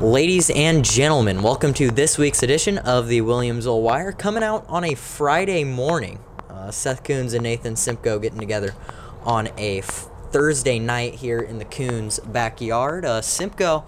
[0.00, 4.84] Ladies and gentlemen, welcome to this week's edition of the Williamsville Wire, coming out on
[4.84, 6.20] a Friday morning.
[6.48, 8.76] Uh, Seth Kunz and Nathan Simko getting together
[9.24, 13.04] on a f- Thursday night here in the Kunz backyard.
[13.04, 13.82] Uh, Simko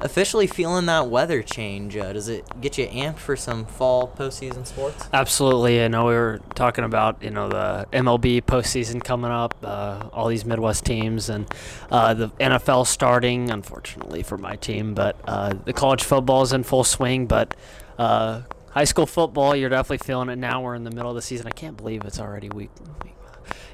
[0.00, 1.96] officially feeling that weather change.
[1.96, 5.08] Uh, does it get you amped for some fall postseason sports?
[5.12, 5.82] Absolutely.
[5.82, 10.28] I know we were talking about you know the MLB postseason coming up, uh, all
[10.28, 11.52] these Midwest teams, and
[11.90, 13.50] uh, the NFL starting.
[13.50, 17.26] Unfortunately for my team, but uh, the college football is in full swing.
[17.26, 17.54] But
[17.98, 20.62] uh, high school football, you're definitely feeling it now.
[20.62, 21.46] We're in the middle of the season.
[21.46, 22.70] I can't believe it's already week.
[23.04, 23.14] week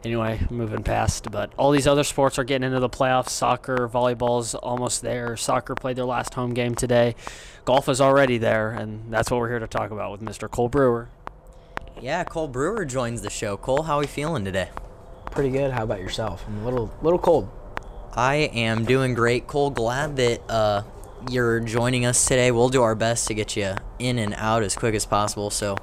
[0.07, 1.31] anyway, moving past.
[1.31, 3.31] But all these other sports are getting into the playoffs.
[3.31, 5.37] Soccer, volleyball's almost there.
[5.37, 7.15] Soccer played their last home game today.
[7.65, 10.51] Golf is already there, and that's what we're here to talk about with Mr.
[10.51, 11.09] Cole Brewer.
[12.01, 13.57] Yeah, Cole Brewer joins the show.
[13.57, 14.69] Cole, how are we feeling today?
[15.33, 15.73] Pretty good.
[15.73, 16.45] How about yourself?
[16.47, 17.51] I'm a little little cold.
[18.15, 19.71] I am doing great, Cole.
[19.71, 20.83] Glad that uh,
[21.31, 22.51] you're joining us today.
[22.51, 25.77] We'll do our best to get you in and out as quick as possible so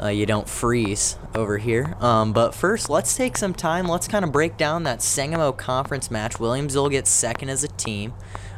[0.00, 1.94] uh, you don't freeze over here.
[2.00, 3.86] Um, but first, let's take some time.
[3.86, 6.34] Let's kind of break down that Sangamo conference match.
[6.34, 8.14] Williamsville gets second as a team,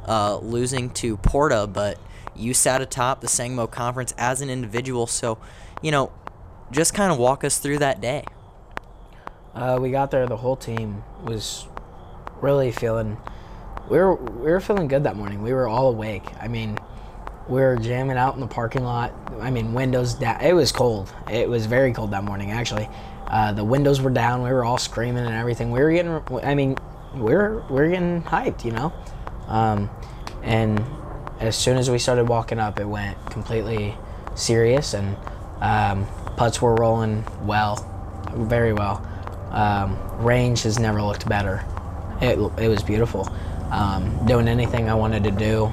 [0.06, 1.98] uh, losing to Porta, but
[2.34, 5.06] you sat atop the Sangamo conference as an individual.
[5.06, 5.38] So,
[5.82, 6.12] you know,
[6.70, 8.24] just kind of walk us through that day.
[9.54, 10.26] Uh, we got there.
[10.26, 11.66] The whole team was
[12.40, 13.16] really feeling.
[13.88, 15.42] We were we were feeling good that morning.
[15.42, 16.24] We were all awake.
[16.40, 16.78] I mean,
[17.48, 19.12] we were jamming out in the parking lot.
[19.40, 20.40] I mean, windows down.
[20.40, 21.12] It was cold.
[21.30, 22.88] It was very cold that morning, actually.
[23.26, 24.42] Uh, the windows were down.
[24.42, 25.70] We were all screaming and everything.
[25.70, 26.22] We were getting.
[26.42, 26.76] I mean,
[27.14, 28.92] we are we are getting hyped, you know.
[29.48, 29.90] Um,
[30.42, 30.84] and
[31.40, 33.96] as soon as we started walking up, it went completely
[34.34, 35.16] serious, and
[35.60, 37.76] um, putts were rolling well,
[38.34, 39.06] very well.
[39.50, 41.64] Um, range has never looked better.
[42.20, 43.28] It, it was beautiful.
[43.70, 45.72] Um, doing anything I wanted to do,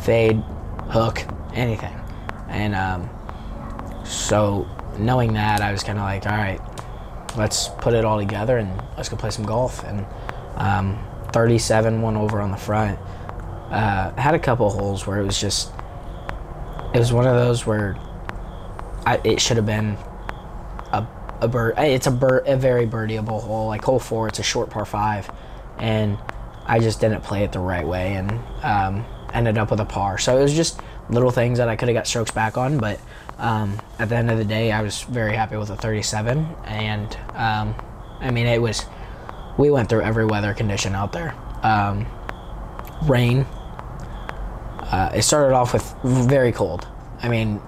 [0.00, 0.42] fade,
[0.88, 1.22] hook,
[1.54, 1.94] anything.
[2.48, 3.08] And um,
[4.04, 4.66] so
[4.98, 6.60] knowing that, I was kind of like, all right,
[7.36, 9.84] let's put it all together and let's go play some golf.
[9.84, 10.06] And
[10.56, 10.98] um,
[11.32, 12.98] 37 one over on the front.
[13.70, 15.72] Uh, had a couple holes where it was just,
[16.94, 17.96] it was one of those where
[19.06, 19.96] I, it should have been
[20.92, 21.06] a,
[21.40, 21.74] a bird.
[21.78, 23.68] It's a a very birdieable hole.
[23.68, 25.30] Like hole four, it's a short par five,
[25.78, 26.18] and
[26.66, 28.30] I just didn't play it the right way and
[28.62, 29.04] um,
[29.34, 30.18] ended up with a par.
[30.18, 30.80] So it was just
[31.10, 33.00] little things that I could have got strokes back on, but
[33.38, 36.46] um, at the end of the day, I was very happy with a 37.
[36.64, 37.74] And um,
[38.20, 38.84] I mean, it was.
[39.56, 41.34] We went through every weather condition out there.
[41.62, 42.06] Um,
[43.04, 43.40] rain.
[44.80, 46.86] Uh, it started off with very cold.
[47.22, 47.60] I mean,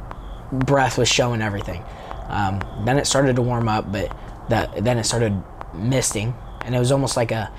[0.53, 1.83] breath was showing everything.
[2.29, 4.17] Um, then it started to warm up, but
[4.49, 5.43] that then it started
[5.75, 6.35] misting,
[6.65, 7.53] and it was almost like a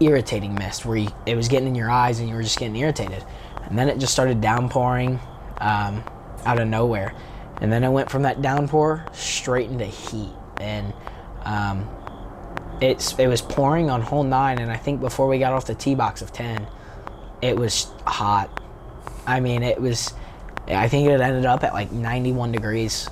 [0.00, 2.76] irritating mist where you, it was getting in your eyes and you were just getting
[2.76, 3.24] irritated.
[3.66, 5.18] And then it just started downpouring
[5.58, 6.04] um,
[6.44, 7.14] out of nowhere,
[7.60, 10.92] and then it went from that downpour straight into heat, and
[11.44, 11.88] um,
[12.80, 15.74] it's it was pouring on hole nine, and I think before we got off the
[15.74, 16.66] tee box of ten,
[17.42, 18.62] it was hot.
[19.26, 20.14] I mean, it was.
[20.68, 23.08] I think it ended up at like 91 degrees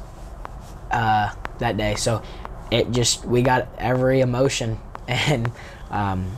[0.90, 1.94] uh, that day.
[1.94, 2.22] So
[2.72, 4.78] it just we got every emotion,
[5.08, 5.50] and
[5.90, 6.30] um,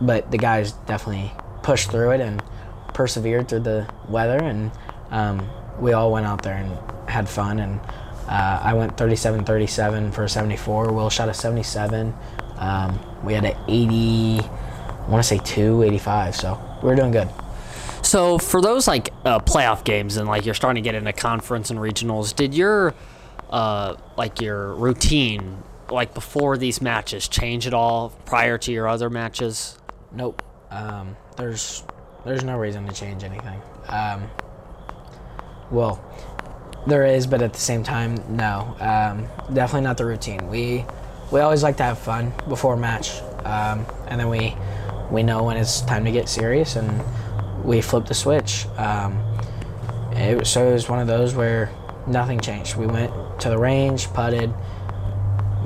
[0.00, 1.32] but the guys definitely
[1.62, 2.42] pushed through it and
[2.94, 4.70] persevered through the weather, and
[5.10, 5.48] um,
[5.80, 7.58] we all went out there and had fun.
[7.58, 7.80] And
[8.28, 10.92] uh, I went 37-37 for a 74.
[10.92, 12.14] Will shot a 77.
[12.56, 14.40] Um, we had an 80.
[14.40, 16.36] I want to say two 85.
[16.36, 17.28] So we were doing good.
[18.02, 21.70] So for those like uh, playoff games and like you're starting to get into conference
[21.70, 22.94] and regionals, did your
[23.50, 29.10] uh, like your routine like before these matches change at all prior to your other
[29.10, 29.78] matches?
[30.12, 30.42] Nope.
[30.70, 31.84] Um, there's
[32.28, 33.60] there's no reason to change anything.
[33.88, 34.30] Um,
[35.70, 36.02] well,
[36.86, 38.76] there is, but at the same time, no.
[38.80, 40.48] Um, definitely not the routine.
[40.48, 40.84] We
[41.30, 44.54] we always like to have fun before a match, um, and then we
[45.10, 47.02] we know when it's time to get serious, and
[47.64, 48.66] we flip the switch.
[48.76, 49.18] Um,
[50.12, 51.70] it, so it was one of those where
[52.06, 52.76] nothing changed.
[52.76, 54.52] We went to the range, putted,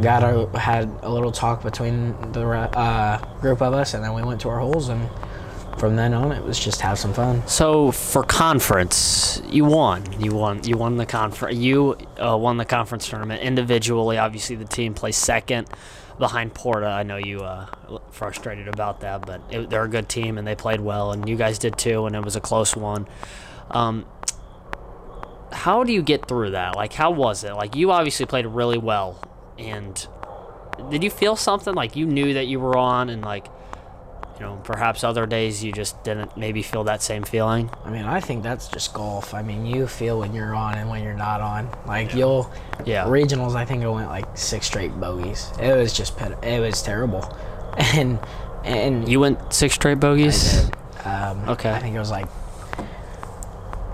[0.03, 4.23] got a, had a little talk between the uh, group of us, and then we
[4.23, 4.89] went to our holes.
[4.89, 5.09] And
[5.83, 7.45] from then on, it was just have some fun.
[7.49, 10.05] So for conference, you won.
[10.23, 10.63] You won.
[10.63, 11.59] You won the conference.
[11.59, 14.17] You uh, won the conference tournament individually.
[14.17, 15.67] Obviously, the team placed second
[16.21, 16.87] behind Porta.
[16.87, 17.67] I know you uh,
[18.13, 21.35] frustrated about that, but it, they're a good team and they played well, and you
[21.35, 23.09] guys did too, and it was a close one.
[23.73, 24.07] Um,
[25.51, 26.77] how do you get through that?
[26.77, 27.55] Like, how was it?
[27.55, 29.21] Like, you obviously played really well,
[29.59, 30.07] and
[30.91, 33.49] did you feel something like you knew that you were on, and like,
[34.41, 37.71] you know, perhaps other days you just didn't maybe feel that same feeling.
[37.85, 39.35] I mean, I think that's just golf.
[39.35, 41.69] I mean, you feel when you're on and when you're not on.
[41.87, 42.51] Like you'll,
[42.85, 43.05] Yeah.
[43.07, 45.51] Regionals, I think I went like six straight bogeys.
[45.61, 47.25] It was just it was terrible,
[47.95, 48.19] and
[48.65, 50.71] and You went six straight bogeys.
[51.05, 51.71] Um, Okay.
[51.71, 52.27] I think it was like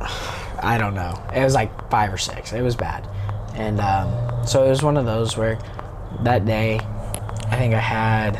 [0.63, 1.21] I don't know.
[1.35, 2.53] It was like five or six.
[2.53, 3.09] It was bad,
[3.55, 5.59] and um, so it was one of those where
[6.23, 6.81] that day,
[7.49, 8.37] I think I had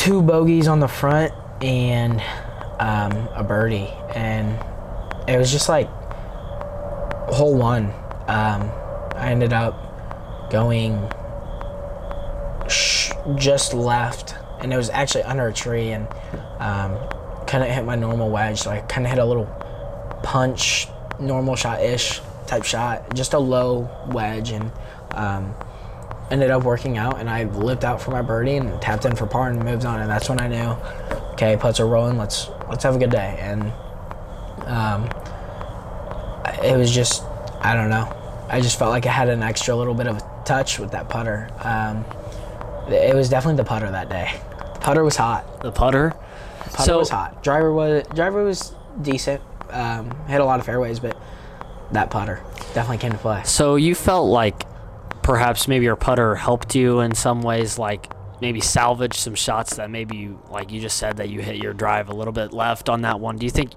[0.00, 1.30] two bogeys on the front
[1.60, 2.22] and
[2.78, 4.58] um, a birdie, and
[5.28, 5.88] it was just like
[7.28, 7.84] hole one.
[8.26, 8.70] Um,
[9.14, 11.06] I ended up going
[12.66, 16.08] sh- just left, and it was actually under a tree, and
[16.60, 16.96] um,
[17.46, 19.44] couldn't hit my normal wedge, so I kind of hit a little
[20.22, 20.88] punch,
[21.20, 24.72] normal shot ish type shot, just a low wedge, and
[25.10, 25.54] um,
[26.30, 27.18] ended up working out.
[27.18, 30.00] And I lipped out for my birdie and tapped in for par and moved on.
[30.00, 30.76] And that's when I knew,
[31.32, 32.16] okay, putts are rolling.
[32.18, 33.36] Let's let's have a good day.
[33.40, 33.72] And
[34.66, 35.08] um,
[36.62, 37.24] it was just,
[37.60, 38.16] I don't know.
[38.48, 41.08] I just felt like I had an extra little bit of a touch with that
[41.08, 41.48] putter.
[41.60, 42.04] Um,
[42.92, 44.40] it was definitely the putter that day.
[44.74, 45.60] The putter was hot.
[45.62, 46.14] The putter.
[46.72, 47.42] Putter So- was hot.
[47.42, 48.72] Driver was driver was
[49.02, 49.40] decent.
[49.70, 51.16] Um, hit a lot of fairways, but
[51.92, 52.42] that putter
[52.74, 53.42] definitely came to play.
[53.44, 54.64] So you felt like
[55.30, 59.88] perhaps maybe your putter helped you in some ways, like maybe salvage some shots that
[59.88, 62.88] maybe you, like you just said that you hit your drive a little bit left
[62.88, 63.36] on that one.
[63.36, 63.70] Do you think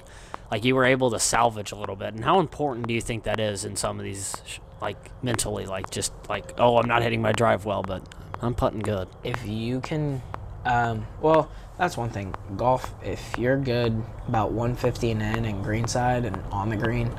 [0.50, 2.16] like you were able to salvage a little bit?
[2.16, 4.34] And how important do you think that is in some of these,
[4.82, 8.02] like mentally, like just like, oh, I'm not hitting my drive well, but
[8.42, 9.08] I'm putting good.
[9.24, 10.24] If you can,
[10.66, 12.34] um, well, that's one thing.
[12.58, 12.96] Golf.
[13.04, 17.12] If you're good about 150 and in and greenside and on the green,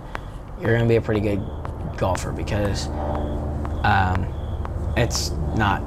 [0.61, 1.41] you're gonna be a pretty good
[1.97, 2.89] golfer because
[3.85, 4.27] um,
[4.97, 5.83] it's not.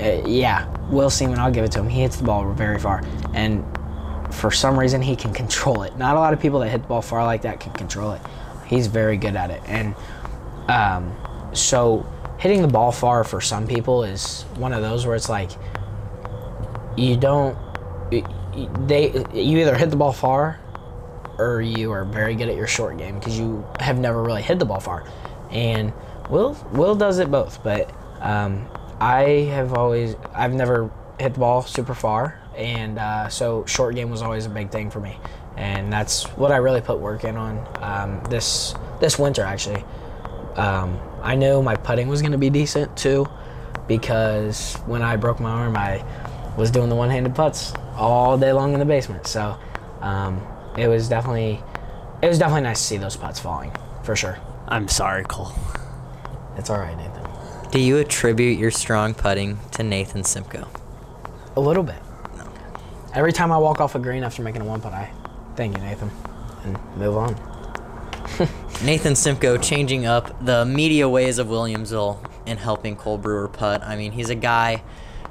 [0.00, 1.88] Uh, yeah, Will Seaman, I'll give it to him.
[1.88, 3.02] He hits the ball very far,
[3.32, 3.64] and
[4.34, 5.96] for some reason he can control it.
[5.96, 8.20] Not a lot of people that hit the ball far like that can control it.
[8.66, 9.94] He's very good at it, and
[10.68, 11.14] um,
[11.52, 12.06] so
[12.38, 15.50] hitting the ball far for some people is one of those where it's like
[16.96, 17.56] you don't
[18.86, 20.60] they you either hit the ball far
[21.38, 24.58] or you are very good at your short game because you have never really hit
[24.58, 25.08] the ball far
[25.50, 25.92] and
[26.30, 27.90] will will does it both but
[28.20, 28.66] um,
[29.00, 34.10] i have always i've never hit the ball super far and uh, so short game
[34.10, 35.16] was always a big thing for me
[35.56, 39.84] and that's what i really put work in on um, this this winter actually
[40.56, 43.26] um, I knew my putting was going to be decent too,
[43.88, 46.04] because when I broke my arm, I
[46.56, 49.26] was doing the one-handed putts all day long in the basement.
[49.26, 49.58] So
[50.00, 50.44] um,
[50.76, 51.62] it was definitely
[52.22, 53.72] it was definitely nice to see those putts falling
[54.02, 54.38] for sure.
[54.68, 55.52] I'm sorry, Cole.
[56.56, 57.70] It's all right, Nathan.
[57.70, 60.68] Do you attribute your strong putting to Nathan Simko?
[61.56, 62.00] A little bit.
[63.14, 65.12] Every time I walk off a green after making a one putt, I
[65.56, 66.10] thank you, Nathan,
[66.64, 67.34] and move on.
[68.84, 73.82] Nathan Simko changing up the media ways of Williamsville and helping Cole Brewer putt.
[73.82, 74.82] I mean, he's a guy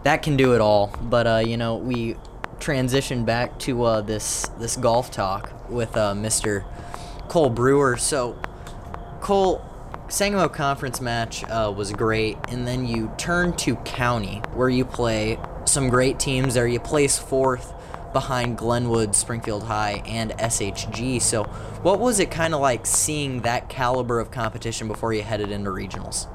[0.03, 0.95] that can do it all.
[1.01, 2.15] But uh, you know, we
[2.59, 6.63] transitioned back to uh, this this golf talk with uh, Mr.
[7.27, 7.97] Cole Brewer.
[7.97, 8.39] So,
[9.21, 9.61] Cole,
[10.13, 15.39] Sangamo Conference match uh, was great, and then you turn to County, where you play
[15.65, 16.67] some great teams there.
[16.67, 17.73] You place fourth
[18.13, 21.19] behind Glenwood, Springfield High, and SHG.
[21.19, 21.45] So,
[21.81, 25.71] what was it kind of like seeing that caliber of competition before you headed into
[25.71, 26.27] regionals?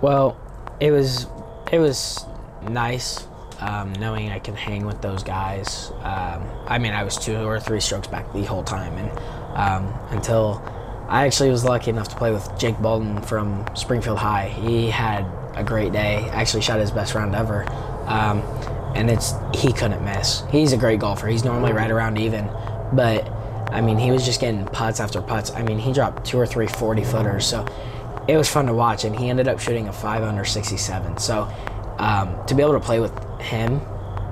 [0.00, 0.40] Well,
[0.80, 1.26] it was
[1.70, 2.24] it was
[2.62, 3.26] nice
[3.60, 5.90] um, knowing I can hang with those guys.
[6.02, 9.10] Um, I mean, I was two or three strokes back the whole time, and
[9.54, 10.62] um, until
[11.08, 14.48] I actually was lucky enough to play with Jake Bolton from Springfield High.
[14.48, 16.28] He had a great day.
[16.30, 17.64] Actually, shot his best round ever,
[18.06, 18.40] um,
[18.96, 20.42] and it's he couldn't miss.
[20.50, 21.28] He's a great golfer.
[21.28, 22.50] He's normally right around even,
[22.92, 23.30] but
[23.70, 25.50] I mean, he was just getting putts after putts.
[25.52, 27.66] I mean, he dropped two or three 40 footers, so
[28.28, 29.04] it was fun to watch.
[29.04, 31.18] And he ended up shooting a five under 67.
[31.18, 31.48] So
[31.98, 33.80] um, to be able to play with him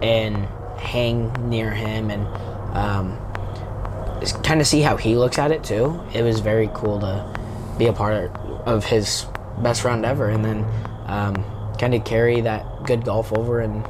[0.02, 0.46] and
[0.78, 2.26] hang near him and
[2.76, 3.18] um,
[4.32, 7.86] kind of see how he looks at it too, it was very cool to be
[7.86, 8.30] a part
[8.66, 9.26] of his
[9.58, 10.28] best round ever.
[10.28, 10.64] And then
[11.06, 11.44] um,
[11.78, 13.84] kind of carry that good golf over and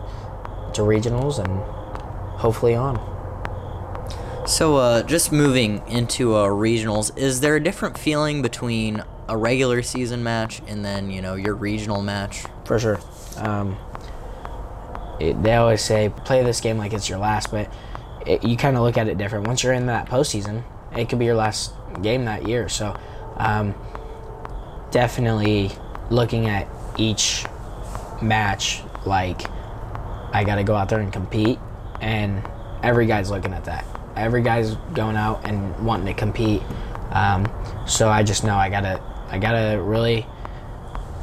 [0.74, 1.60] to regionals and
[2.38, 3.12] hopefully on.
[4.46, 9.82] So, uh, just moving into uh, regionals, is there a different feeling between a regular
[9.82, 12.44] season match and then you know your regional match?
[12.64, 13.00] for sure.
[13.36, 13.76] Um,
[15.20, 17.72] it, they always say play this game like it's your last, but
[18.26, 19.46] it, you kind of look at it different.
[19.46, 20.64] Once you're in that postseason,
[20.96, 22.68] it could be your last game that year.
[22.68, 22.96] So,
[23.36, 23.74] um,
[24.90, 25.70] definitely
[26.10, 27.44] looking at each
[28.22, 29.42] match like
[30.32, 31.58] I got to go out there and compete,
[32.00, 32.42] and
[32.82, 33.84] every guy's looking at that.
[34.16, 36.62] Every guy's going out and wanting to compete.
[37.10, 37.46] Um,
[37.86, 40.26] so I just know I gotta I gotta really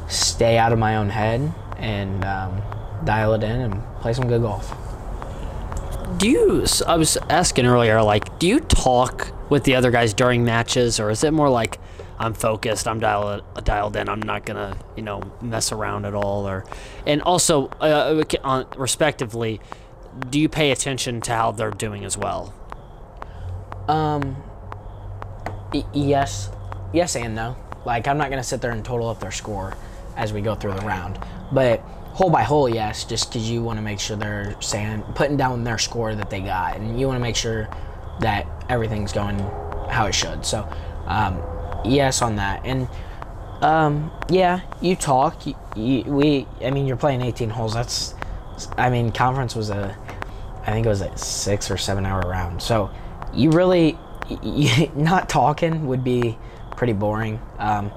[0.07, 2.61] stay out of my own head and um,
[3.03, 4.75] dial it in and play some good golf.
[6.17, 6.65] Do you?
[6.87, 11.09] I was asking earlier, like, do you talk with the other guys during matches, or
[11.09, 11.79] is it more like
[12.19, 16.47] I'm focused, I'm dialed dialed in, I'm not gonna, you know, mess around at all,
[16.47, 16.65] or,
[17.07, 19.59] and also, uh, on, respectively,
[20.29, 22.53] do you pay attention to how they're doing as well?
[23.87, 24.35] Um.
[25.73, 26.49] y- yes,
[26.93, 27.55] yes and no.
[27.85, 29.75] Like I'm not gonna sit there and total up their score
[30.15, 31.17] as we go through the round,
[31.51, 35.37] but hole by hole, yes, just because you want to make sure they're saying putting
[35.37, 37.69] down their score that they got, and you want to make sure
[38.19, 39.39] that everything's going
[39.89, 40.45] how it should.
[40.45, 40.67] So,
[41.05, 41.41] um,
[41.85, 42.87] yes on that, and
[43.61, 45.45] um, yeah, you talk.
[45.45, 47.73] You, you, we, I mean, you're playing 18 holes.
[47.73, 48.15] That's,
[48.77, 49.95] I mean, conference was a,
[50.63, 52.61] I think it was a six or seven hour round.
[52.61, 52.89] So,
[53.33, 53.97] you really,
[54.29, 56.37] y not talking would be
[56.75, 57.39] pretty boring.
[57.57, 57.91] Um,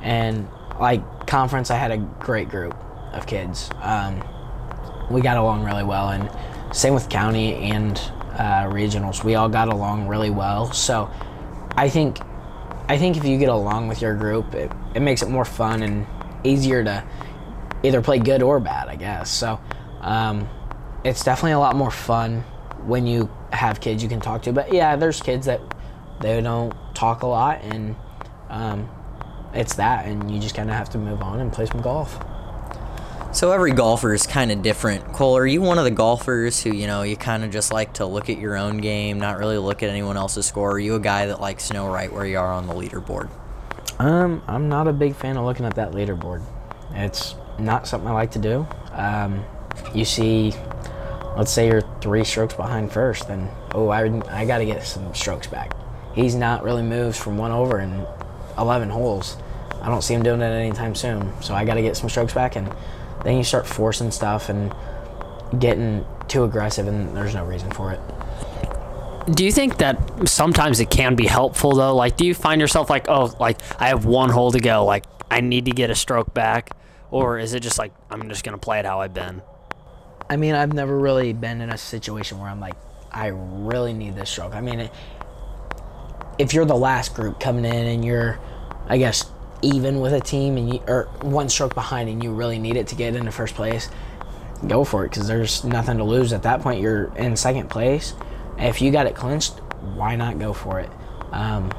[0.00, 0.48] and
[0.78, 2.74] like conference, I had a great group
[3.12, 3.70] of kids.
[3.82, 4.22] Um,
[5.10, 6.30] we got along really well, and
[6.74, 7.96] same with county and
[8.34, 9.24] uh, regionals.
[9.24, 10.72] We all got along really well.
[10.72, 11.10] So,
[11.76, 12.20] I think
[12.90, 15.84] I think if you get along with your group, it, it makes it more fun
[15.84, 16.06] and
[16.42, 17.04] easier to
[17.84, 19.30] either play good or bad, I guess.
[19.30, 19.60] So
[20.00, 20.48] um,
[21.04, 22.40] it's definitely a lot more fun
[22.86, 24.52] when you have kids you can talk to.
[24.52, 25.60] But yeah, there's kids that
[26.20, 27.94] they don't talk a lot, and
[28.48, 28.90] um,
[29.54, 32.18] it's that, and you just kind of have to move on and play some golf.
[33.32, 35.04] So every golfer is kind of different.
[35.12, 37.94] Cole, are you one of the golfers who, you know, you kind of just like
[37.94, 40.72] to look at your own game, not really look at anyone else's score?
[40.72, 43.30] Are you a guy that likes to know right where you are on the leaderboard?
[44.00, 46.42] Um, I'm not a big fan of looking at that leaderboard.
[46.92, 48.66] It's not something I like to do.
[48.92, 49.44] Um,
[49.94, 50.52] you see,
[51.36, 55.14] let's say you're three strokes behind first, then oh, I I got to get some
[55.14, 55.72] strokes back.
[56.16, 58.04] He's not really moved from one over in
[58.58, 59.36] 11 holes.
[59.80, 61.32] I don't see him doing it anytime soon.
[61.40, 62.68] So I got to get some strokes back, and
[63.24, 64.74] then you start forcing stuff and
[65.58, 68.00] getting too aggressive, and there's no reason for it.
[69.34, 71.94] Do you think that sometimes it can be helpful though?
[71.94, 75.04] Like, do you find yourself like, oh, like I have one hole to go, like
[75.30, 76.70] I need to get a stroke back,
[77.10, 79.42] or is it just like I'm just gonna play it how I've been?
[80.28, 82.74] I mean, I've never really been in a situation where I'm like,
[83.12, 84.54] I really need this stroke.
[84.54, 84.88] I mean,
[86.38, 88.38] if you're the last group coming in and you're,
[88.86, 89.30] I guess,
[89.62, 92.86] even with a team and you or one stroke behind and you really need it
[92.88, 93.88] to get into first place,
[94.66, 96.80] go for it because there's nothing to lose at that point.
[96.80, 98.14] You're in second place.
[98.58, 99.58] If you got it clinched,
[99.94, 100.90] why not go for it?
[101.32, 101.72] Um,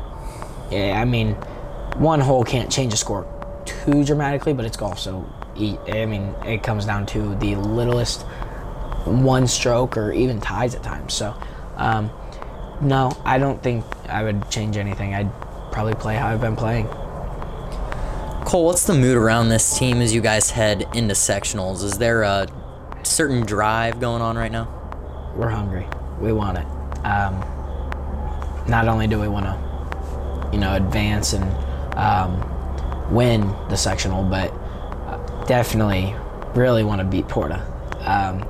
[0.72, 1.34] yeah, I mean,
[1.98, 3.28] one hole can't change a score
[3.66, 8.24] too dramatically, but it's golf, so I mean, it comes down to the littlest
[9.06, 11.14] one stroke or even ties at times.
[11.14, 11.36] So,
[11.76, 12.10] um,
[12.82, 15.14] no, I don't think I would change anything.
[15.14, 15.32] I'd
[15.72, 16.88] probably play how I've been playing.
[18.46, 21.84] Cole, what's the mood around this team as you guys head into sectionals?
[21.84, 22.48] Is there a
[23.04, 24.68] certain drive going on right now?
[25.36, 25.88] We're hungry.
[26.20, 26.66] We want it.
[27.06, 27.40] Um,
[28.68, 31.44] not only do we want to, you know, advance and
[31.98, 36.14] um, win the sectional, but uh, definitely
[36.54, 37.62] really want to beat Porta.
[38.02, 38.44] Um,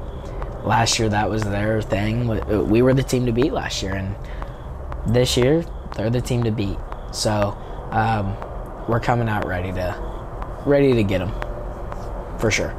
[0.66, 2.28] last year, that was their thing.
[2.28, 4.16] We- We were the team to beat last year, and
[5.14, 5.64] this year,
[5.96, 6.78] they're the team to beat.
[7.12, 7.56] So
[7.92, 8.36] um,
[8.92, 11.32] we're coming out ready to ready to get them
[12.38, 12.74] for sure.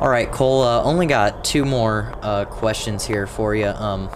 [0.00, 0.62] All right, Cole.
[0.62, 3.66] Uh, only got two more uh, questions here for you.
[3.66, 4.08] Um,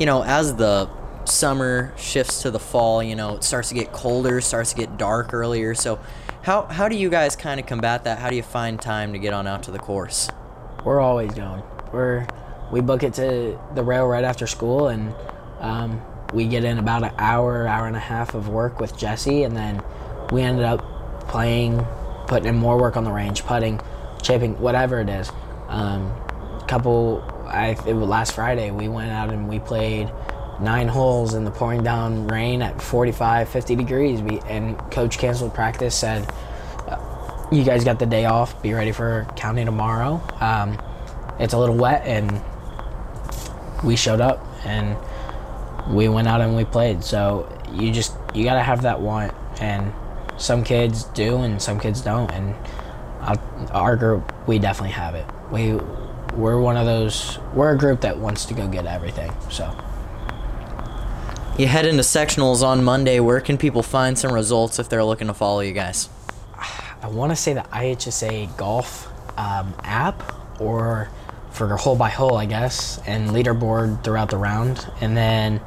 [0.00, 0.90] you know, as the
[1.24, 4.96] summer shifts to the fall, you know, it starts to get colder, starts to get
[4.98, 5.76] dark earlier.
[5.76, 6.00] So,
[6.42, 8.18] how how do you guys kind of combat that?
[8.18, 10.28] How do you find time to get on out to the course?
[10.84, 11.62] We're always going.
[11.92, 12.26] We're
[12.72, 15.14] we book it to the rail right after school, and
[15.60, 19.44] um, we get in about an hour, hour and a half of work with Jesse,
[19.44, 19.82] and then
[20.30, 20.80] we ended up
[21.28, 21.84] playing,
[22.26, 23.80] putting in more work on the range, putting,
[24.22, 25.30] chipping, whatever it is.
[25.68, 26.12] Um,
[26.66, 30.12] couple, I it was last Friday we went out and we played
[30.60, 34.20] nine holes in the pouring down rain at 45, 50 degrees.
[34.20, 36.28] We and coach canceled practice, said
[37.50, 38.60] you guys got the day off.
[38.62, 40.22] Be ready for county tomorrow.
[40.40, 40.78] Um,
[41.38, 42.42] it's a little wet, and
[43.84, 44.96] we showed up and
[45.88, 47.02] we went out and we played.
[47.02, 49.92] So you just you gotta have that want, and
[50.36, 52.30] some kids do, and some kids don't.
[52.32, 52.54] And
[53.72, 55.26] our, group, we definitely have it.
[55.50, 55.74] We
[56.34, 57.38] we're one of those.
[57.54, 59.32] We're a group that wants to go get everything.
[59.50, 59.74] So.
[61.58, 63.18] You head into sectionals on Monday.
[63.18, 66.08] Where can people find some results if they're looking to follow you guys?
[67.02, 71.10] I want to say the IHSA golf um, app or
[71.58, 74.88] for hole by hole, I guess, and leaderboard throughout the round.
[75.00, 75.60] And then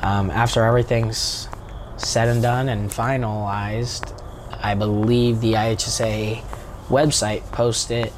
[0.00, 1.48] um, after everything's
[1.96, 4.12] said and done and finalized,
[4.62, 6.42] I believe the IHSA
[6.88, 8.12] website posts it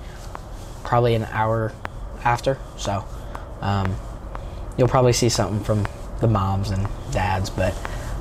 [0.82, 1.72] probably an hour
[2.24, 2.58] after.
[2.76, 3.04] So
[3.60, 3.94] um,
[4.76, 5.86] you'll probably see something from
[6.20, 7.74] the moms and dads, but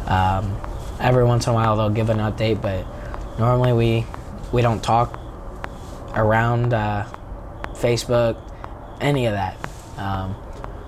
[0.07, 0.55] um,
[0.99, 2.61] every once in a while they'll give an update.
[2.61, 2.85] But
[3.39, 4.05] normally we
[4.51, 5.19] we don't talk
[6.15, 7.07] around uh,
[7.73, 8.37] Facebook,
[9.03, 9.57] any of that.
[9.97, 10.35] Um,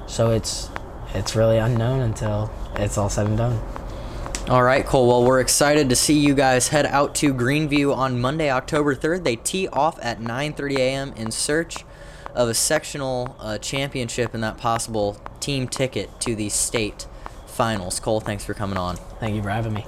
[0.07, 0.69] so it's
[1.13, 3.59] it's really unknown until it's all said and done.
[4.47, 5.07] All right, Cole.
[5.07, 9.23] Well, we're excited to see you guys head out to Greenview on Monday, October 3rd.
[9.23, 11.13] They tee off at 9:30 a.m.
[11.15, 11.83] in search
[12.35, 17.07] of a sectional uh, championship and that possible team ticket to the state
[17.47, 17.99] finals.
[17.99, 18.97] Cole, thanks for coming on.
[19.19, 19.85] Thank you for having me.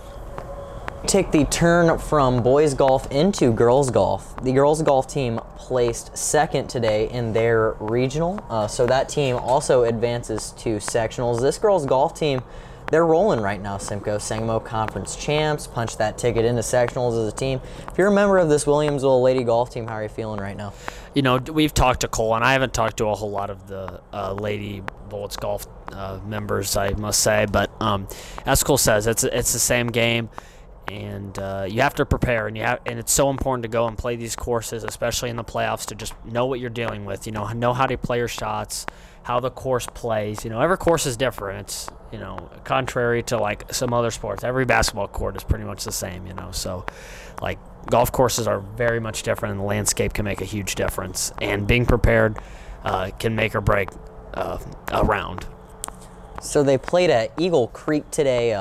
[1.06, 4.36] Take the turn from boys golf into girls golf.
[4.44, 9.84] The girls golf team placed second today in their regional, uh, so that team also
[9.84, 11.42] advances to sectionals.
[11.42, 12.42] This girls golf team
[12.90, 14.20] they're rolling right now, Simko.
[14.20, 17.60] Sangamo Conference champs, punched that ticket into sectionals as a team.
[17.90, 20.56] If you're a member of this Williamsville Lady Golf team, how are you feeling right
[20.56, 20.74] now?
[21.14, 23.68] You know, we've talked to Cole, and I haven't talked to a whole lot of
[23.68, 27.46] the uh, Lady Bullets Golf uh, members, I must say.
[27.52, 28.08] But um,
[28.46, 30.30] as Cole says, it's it's the same game,
[30.88, 33.88] and uh, you have to prepare, and you have, and it's so important to go
[33.88, 37.26] and play these courses, especially in the playoffs, to just know what you're dealing with.
[37.26, 38.86] You know, know how to play your shots
[39.28, 40.46] how the course plays.
[40.46, 41.60] You know, every course is different.
[41.60, 45.84] It's you know, contrary to like some other sports, every basketball court is pretty much
[45.84, 46.26] the same.
[46.26, 46.86] You know, so
[47.42, 51.34] like golf courses are very much different, and the landscape can make a huge difference.
[51.42, 52.40] And being prepared
[52.86, 53.90] uh, can make or break
[54.34, 54.60] uh,
[54.94, 55.46] a round.
[56.42, 58.54] So they played at Eagle Creek today.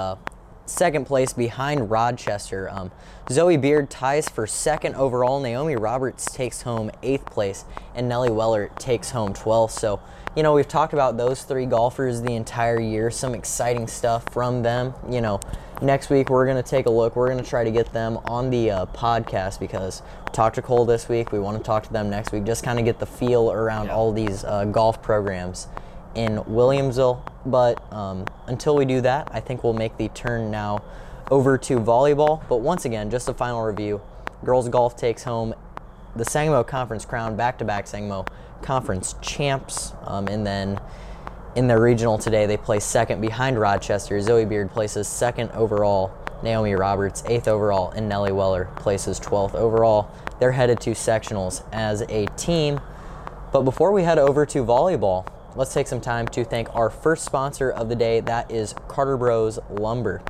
[0.67, 2.69] Second place behind Rochester.
[2.69, 2.91] Um,
[3.31, 5.41] Zoe Beard ties for second overall.
[5.41, 9.71] Naomi Roberts takes home eighth place, and Nellie Weller takes home 12th.
[9.71, 10.01] So,
[10.35, 13.13] you know, we've talked about those three golfers the entire year.
[13.13, 14.93] Some exciting stuff from them.
[15.09, 15.39] You know,
[15.83, 17.15] next week we're going to take a look.
[17.15, 20.63] We're going to try to get them on the uh, podcast because we talked to
[20.63, 21.31] Cole this week.
[21.31, 22.43] We want to talk to them next week.
[22.43, 25.69] Just kind of get the feel around all these uh, golf programs
[26.17, 27.21] in Williamsville.
[27.45, 30.83] But um, until we do that, I think we'll make the turn now
[31.31, 32.43] over to volleyball.
[32.49, 34.01] But once again, just a final review
[34.45, 35.55] girls golf takes home
[36.17, 38.25] the Sangamo Conference crown, back to back Sangamo
[38.63, 39.93] Conference champs.
[40.03, 40.81] Um, and then
[41.55, 44.21] in their regional today, they place second behind Rochester.
[44.21, 46.13] Zoe Beard places second overall.
[46.43, 50.11] Naomi Roberts, eighth overall, and Nellie Weller places 12th overall.
[50.39, 52.81] They're headed to sectionals as a team.
[53.53, 57.25] But before we head over to volleyball, let's take some time to thank our first
[57.25, 58.21] sponsor of the day.
[58.21, 60.21] That is Carter Bros Lumber.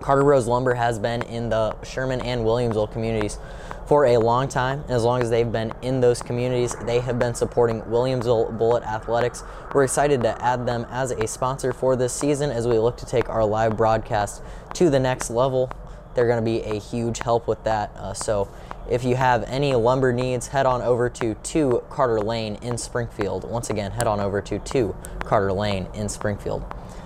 [0.00, 3.38] Carter Bros Lumber has been in the Sherman and Williamsville communities
[3.86, 4.80] for a long time.
[4.82, 8.82] And as long as they've been in those communities, they have been supporting Williamsville Bullet
[8.82, 9.44] Athletics.
[9.72, 13.06] We're excited to add them as a sponsor for this season as we look to
[13.06, 14.42] take our live broadcast
[14.74, 15.70] to the next level.
[16.14, 17.94] They're going to be a huge help with that.
[17.94, 18.48] Uh, so
[18.90, 23.48] if you have any lumber needs, head on over to 2 Carter Lane in Springfield.
[23.48, 26.64] Once again, head on over to 2 Carter Lane in Springfield.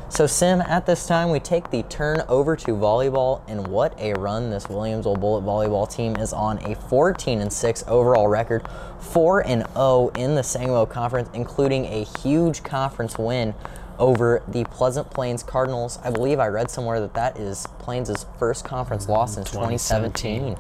[0.09, 4.14] So, Sim, at this time, we take the turn over to volleyball, and what a
[4.14, 8.64] run this Williamsville Bullet volleyball team is on a 14 and 6 overall record,
[9.01, 13.55] 4 and 0 in the Sangamo Conference, including a huge conference win
[13.99, 15.99] over the Pleasant Plains Cardinals.
[16.05, 20.57] I believe I read somewhere that that is Plains' first conference loss since 2017.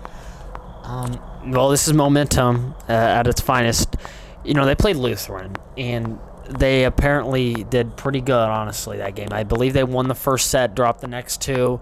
[0.86, 3.96] Well, this is momentum uh, at its finest.
[4.44, 6.18] You know, they played Lutheran, and
[6.48, 9.28] they apparently did pretty good, honestly, that game.
[9.30, 11.80] I believe they won the first set, dropped the next two.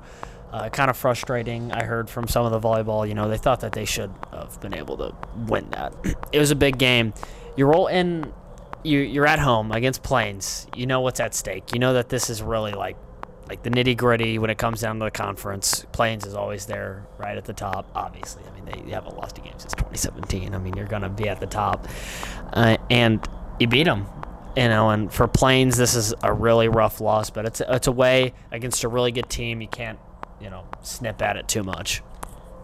[0.53, 1.73] Uh, kind of frustrating.
[1.73, 4.61] I heard from some of the volleyball, you know, they thought that they should have
[4.61, 5.15] been able to
[5.49, 5.95] win that.
[6.33, 7.15] it was a big game.
[7.57, 8.33] You roll in,
[8.85, 10.67] you, you're at home against Plains.
[10.77, 11.73] You know what's at stake.
[11.73, 12.97] You know that this is really like
[13.53, 15.85] like the nitty gritty when it comes down to the conference.
[15.93, 17.87] Plains is always there, right at the top.
[17.95, 20.55] Obviously, I mean they haven't lost a game since 2017.
[20.55, 21.87] I mean you're gonna be at the top,
[22.55, 23.21] uh, and
[23.61, 24.07] you beat them.
[24.57, 27.93] You know, and for Plains, this is a really rough loss, but it's it's a
[27.93, 29.61] way against a really good team.
[29.61, 29.99] You can't,
[30.41, 32.03] you know, snip at it too much.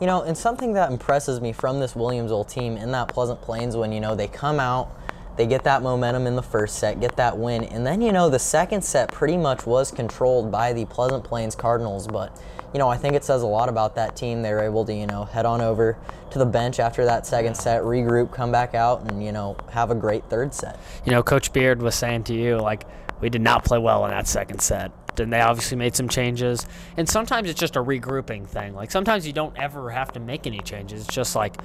[0.01, 3.77] You know, and something that impresses me from this Williamsville team in that Pleasant Plains
[3.77, 4.97] when, you know, they come out,
[5.39, 8.29] they get that momentum in the first set, get that win, and then, you know,
[8.29, 12.09] the second set pretty much was controlled by the Pleasant Plains Cardinals.
[12.09, 12.39] But,
[12.75, 14.43] you know, I think it says a lot about that team.
[14.43, 15.97] They were able to, you know, head on over
[16.31, 19.93] to the bench after that second set, regroup, come back out, and, you know, have
[19.93, 20.79] a great third set.
[21.05, 22.85] You know, Coach Beard was saying to you, like,
[23.21, 24.91] we did not play well in that second set.
[25.21, 26.65] And they obviously made some changes.
[26.97, 28.75] And sometimes it's just a regrouping thing.
[28.75, 31.01] Like, sometimes you don't ever have to make any changes.
[31.01, 31.57] It's just like,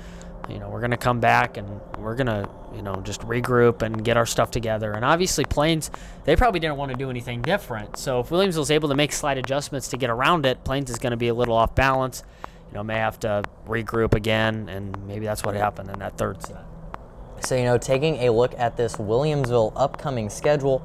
[0.50, 3.82] You know, we're going to come back and we're going to, you know, just regroup
[3.82, 4.92] and get our stuff together.
[4.92, 5.90] And obviously, Plains,
[6.26, 7.98] they probably didn't want to do anything different.
[7.98, 11.12] So if Williamsville's able to make slight adjustments to get around it, Plains is going
[11.12, 12.24] to be a little off balance.
[12.70, 16.44] You know, may have to regroup again, and maybe that's what happened in that third
[16.44, 16.66] set.
[17.42, 20.84] So, you know, taking a look at this Williamsville upcoming schedule,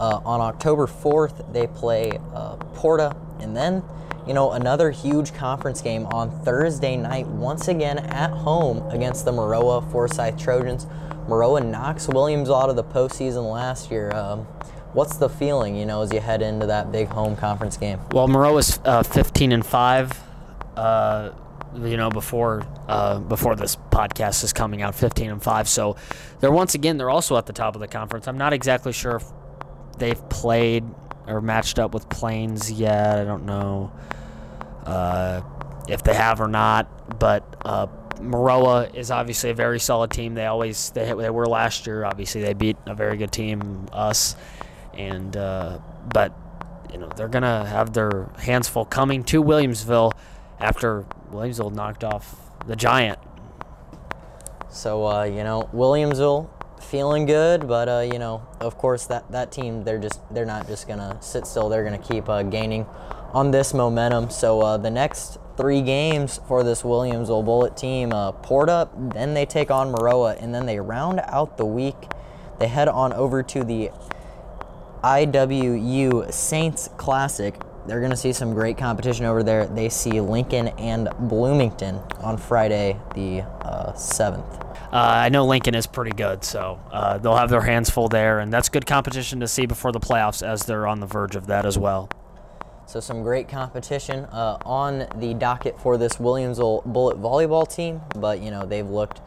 [0.00, 3.84] uh, on October 4th, they play uh, Porta, and then
[4.26, 9.32] you know, another huge conference game on Thursday night, once again at home against the
[9.32, 10.86] Maroa Forsyth Trojans.
[11.26, 14.10] Maroa knocks Williams out of the postseason last year.
[14.14, 14.40] Um,
[14.92, 18.00] what's the feeling, you know, as you head into that big home conference game?
[18.12, 20.12] Well, Maroa's uh, 15 and five.
[20.76, 21.30] Uh,
[21.76, 25.68] you know, before uh, before this podcast is coming out, 15 and five.
[25.68, 25.96] So
[26.40, 28.26] they're once again they're also at the top of the conference.
[28.26, 29.24] I'm not exactly sure if
[29.98, 30.84] they've played
[31.30, 33.18] or matched up with Plains yet.
[33.18, 33.92] I don't know
[34.84, 35.42] uh,
[35.88, 37.86] if they have or not, but uh,
[38.20, 40.34] Maroa is obviously a very solid team.
[40.34, 42.04] They always they, they were last year.
[42.04, 44.36] Obviously, they beat a very good team, us,
[44.94, 45.78] and uh,
[46.12, 46.32] but
[46.92, 50.12] you know they're gonna have their hands full coming to Williamsville
[50.58, 53.18] after Williamsville knocked off the Giant.
[54.68, 59.52] So uh, you know Williamsville feeling good, but uh, you know, of course, that that
[59.52, 61.68] team they're just they're not just gonna sit still.
[61.68, 62.86] They're gonna keep uh, gaining
[63.32, 64.30] on this momentum.
[64.30, 69.46] So uh, the next three games for this Williamsville Bullet team, uh, Porta, then they
[69.46, 71.96] take on Maroa, and then they round out the week.
[72.58, 73.90] They head on over to the
[75.02, 77.54] IWU Saints Classic.
[77.86, 79.66] They're to see some great competition over there.
[79.66, 84.60] They see Lincoln and Bloomington on Friday, the uh, 7th.
[84.60, 88.40] Uh, I know Lincoln is pretty good, so uh, they'll have their hands full there,
[88.40, 91.46] and that's good competition to see before the playoffs as they're on the verge of
[91.46, 92.08] that as well.
[92.86, 98.40] So some great competition uh, on the docket for this Williamsville Bullet volleyball team, but
[98.40, 99.20] you know they've looked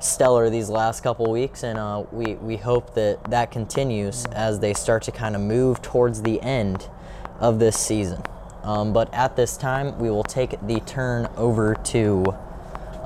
[0.00, 4.72] stellar these last couple weeks, and uh, we we hope that that continues as they
[4.72, 6.88] start to kind of move towards the end
[7.40, 8.22] of this season.
[8.62, 12.34] Um, but at this time, we will take the turn over to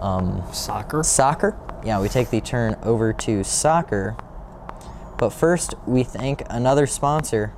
[0.00, 1.02] um, soccer.
[1.02, 4.16] Soccer yeah, we take the turn over to soccer.
[5.18, 7.52] But first, we thank another sponsor,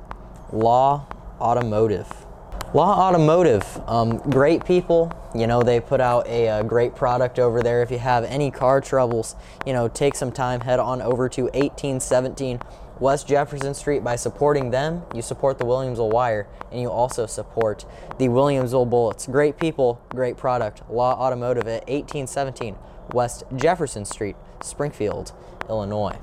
[0.52, 1.06] Law
[1.40, 2.26] Automotive.
[2.72, 5.12] Law Automotive, um, great people.
[5.34, 7.82] You know, they put out a, a, great product over there.
[7.82, 9.34] If you have any car troubles,
[9.66, 12.60] you know, take some time, head on over to 1817
[13.00, 14.04] West Jefferson Street.
[14.04, 17.86] By supporting them, you support the Williamsville Wire, and you also support
[18.18, 19.26] the Williamsville Bullets.
[19.26, 20.88] Great people, great product.
[20.90, 22.76] Law Automotive at 1817
[23.12, 25.32] West Jefferson Street, Springfield,
[25.68, 26.18] Illinois.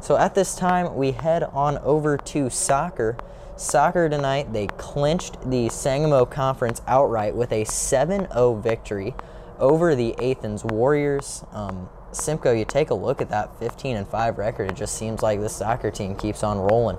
[0.00, 3.16] So at this time, we head on over to soccer.
[3.56, 9.14] Soccer tonight, they clinched the Sangamo Conference outright with a 7 0 victory
[9.58, 11.44] over the Athens Warriors.
[11.52, 15.22] Um, Simko, you take a look at that 15 and 5 record, it just seems
[15.22, 16.98] like this soccer team keeps on rolling.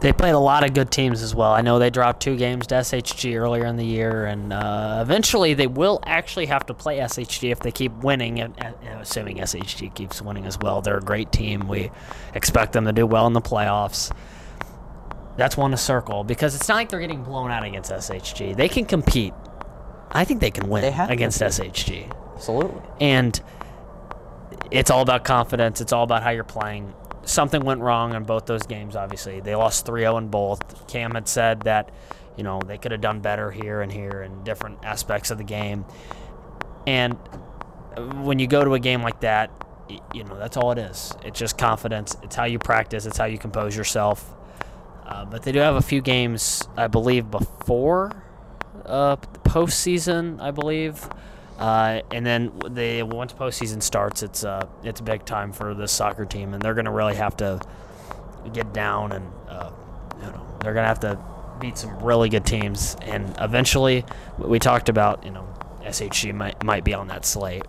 [0.00, 1.52] They played a lot of good teams as well.
[1.52, 5.52] I know they dropped two games to SHG earlier in the year, and uh, eventually
[5.52, 8.40] they will actually have to play SHG if they keep winning.
[8.40, 8.54] And,
[8.98, 11.68] assuming SHG keeps winning as well, they're a great team.
[11.68, 11.90] We
[12.34, 14.10] expect them to do well in the playoffs.
[15.36, 18.56] That's one to circle because it's not like they're getting blown out against SHG.
[18.56, 19.34] They can compete.
[20.10, 22.10] I think they can win against SHG.
[22.34, 22.80] Absolutely.
[23.00, 23.38] And
[24.70, 25.80] it's all about confidence.
[25.80, 26.92] It's all about how you're playing
[27.30, 29.40] something went wrong in both those games, obviously.
[29.40, 30.86] They lost 3 0 in both.
[30.88, 31.90] Cam had said that,
[32.36, 35.44] you know, they could have done better here and here in different aspects of the
[35.44, 35.84] game.
[36.86, 37.14] And
[38.24, 39.50] when you go to a game like that,
[40.14, 41.12] you know, that's all it is.
[41.24, 42.16] It's just confidence.
[42.22, 44.34] It's how you practice, it's how you compose yourself.
[45.04, 48.22] Uh, but they do have a few games, I believe, before
[48.86, 51.08] uh, postseason, I believe.
[51.60, 56.24] Uh, and then they once postseason starts, it's uh, it's big time for this soccer
[56.24, 57.60] team, and they're going to really have to
[58.54, 59.70] get down, and uh,
[60.20, 61.18] you know they're going to have to
[61.60, 64.06] beat some really good teams, and eventually,
[64.38, 65.46] we talked about you know
[65.82, 67.64] SHG might might be on that slate.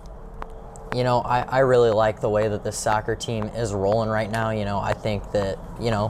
[0.95, 4.29] You know, I, I really like the way that this soccer team is rolling right
[4.29, 4.51] now.
[4.51, 6.09] You know, I think that, you know,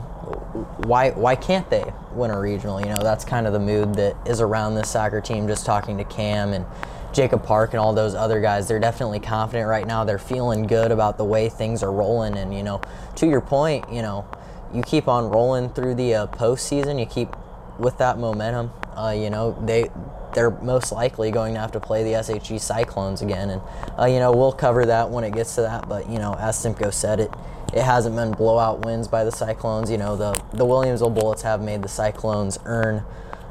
[0.86, 2.80] why why can't they win a regional?
[2.80, 5.46] You know, that's kind of the mood that is around this soccer team.
[5.46, 6.66] Just talking to Cam and
[7.12, 10.04] Jacob Park and all those other guys, they're definitely confident right now.
[10.04, 12.36] They're feeling good about the way things are rolling.
[12.36, 12.80] And, you know,
[13.16, 14.26] to your point, you know,
[14.72, 17.28] you keep on rolling through the uh, postseason, you keep
[17.78, 18.72] with that momentum.
[18.96, 19.88] Uh, you know, they
[20.34, 23.62] they're most likely going to have to play the SHG Cyclones again, and
[23.98, 25.88] uh, you know we'll cover that when it gets to that.
[25.88, 27.30] But you know, as Simko said, it
[27.72, 29.90] it hasn't been blowout wins by the Cyclones.
[29.90, 33.04] You know, the the Williamsville Bullets have made the Cyclones earn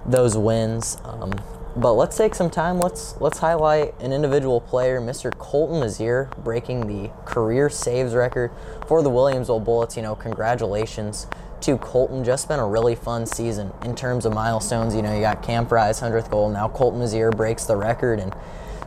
[0.06, 0.98] those wins.
[1.04, 1.34] Um,
[1.76, 2.80] but let's take some time.
[2.80, 5.36] Let's let's highlight an individual player, Mr.
[5.38, 8.52] Colton Mazier, breaking the career saves record
[8.88, 9.96] for the Williamsville Bullets.
[9.96, 11.28] You know, congratulations
[11.62, 12.24] to Colton.
[12.24, 14.94] Just been a really fun season in terms of milestones.
[14.96, 16.50] You know, you got Cam Fry's 100th goal.
[16.50, 18.20] Now Colton Mazier breaks the record.
[18.20, 18.34] And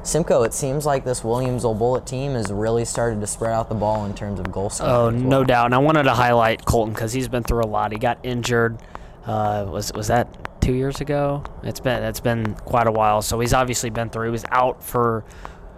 [0.02, 3.74] Simko, it seems like this Williamsville Bullet team has really started to spread out the
[3.74, 4.92] ball in terms of goal scoring.
[4.92, 5.66] Oh, as no doubt.
[5.66, 7.92] And I wanted to highlight Colton because he's been through a lot.
[7.92, 8.78] He got injured.
[9.24, 10.28] Uh, was was that
[10.64, 11.44] two years ago?
[11.62, 13.22] It's been it's been quite a while.
[13.22, 14.24] So he's obviously been through.
[14.26, 15.24] He was out for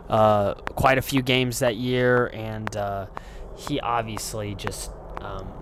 [0.09, 3.07] uh, quite a few games that year, and uh,
[3.57, 4.91] he obviously just.
[5.21, 5.53] Um,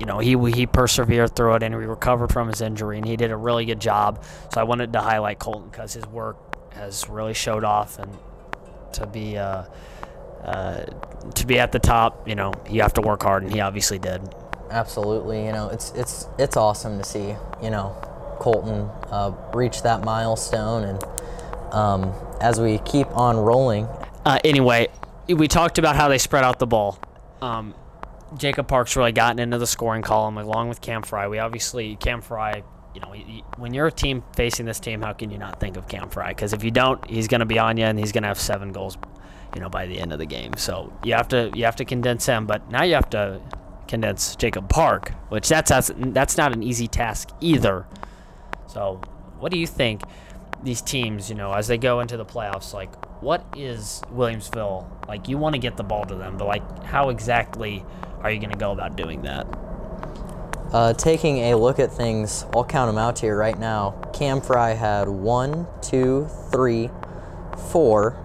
[0.00, 3.16] you know, he he persevered through it and he recovered from his injury, and he
[3.16, 4.24] did a really good job.
[4.52, 6.36] So I wanted to highlight Colton because his work
[6.74, 8.10] has really showed off, and
[8.94, 9.64] to be uh,
[10.42, 10.86] uh,
[11.34, 13.98] to be at the top, you know, you have to work hard, and he obviously
[14.00, 14.22] did.
[14.70, 17.94] Absolutely, you know it's it's it's awesome to see you know
[18.42, 21.04] Colton uh, reach that milestone, and
[21.72, 23.86] um, as we keep on rolling,
[24.24, 24.88] Uh, anyway,
[25.28, 26.98] we talked about how they spread out the ball.
[27.40, 27.74] Um,
[28.36, 31.28] Jacob Park's really gotten into the scoring column along with Cam Fry.
[31.28, 32.62] We obviously Cam Fry.
[32.94, 33.14] You know,
[33.56, 36.28] when you're a team facing this team, how can you not think of Cam Fry?
[36.28, 38.40] Because if you don't, he's going to be on you, and he's going to have
[38.40, 38.98] seven goals.
[39.54, 41.84] You know, by the end of the game, so you have to you have to
[41.84, 42.46] condense him.
[42.46, 43.40] But now you have to
[43.86, 47.84] condense Jacob Park, which that's, that's not an easy task either.
[48.72, 49.00] So,
[49.38, 50.02] what do you think
[50.62, 55.28] these teams, you know, as they go into the playoffs, like what is Williamsville like?
[55.28, 57.84] You want to get the ball to them, but like, how exactly
[58.20, 59.46] are you going to go about doing that?
[60.72, 63.90] uh, taking a look at things, I'll count them out to you right now.
[64.14, 66.90] Cam Fry had one, two, three,
[67.70, 68.16] four,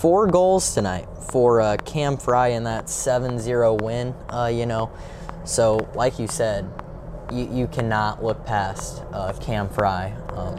[0.00, 4.14] four goals tonight for uh, Cam Fry in that 7-0 win.
[4.30, 4.90] Uh, you know,
[5.44, 6.70] so like you said,
[7.32, 10.12] you, you cannot look past uh, Cam Fry.
[10.34, 10.58] Um,